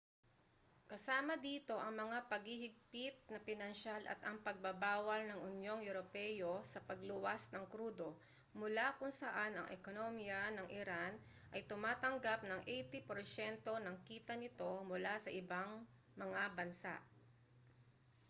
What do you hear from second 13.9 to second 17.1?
kita nito mula sa ibang mga bansa